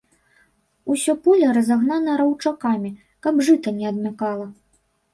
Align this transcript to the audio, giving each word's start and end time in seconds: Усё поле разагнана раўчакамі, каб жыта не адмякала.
Усё 0.93 1.15
поле 1.27 1.51
разагнана 1.59 2.17
раўчакамі, 2.23 2.93
каб 3.27 3.35
жыта 3.49 3.79
не 3.81 3.85
адмякала. 3.95 4.53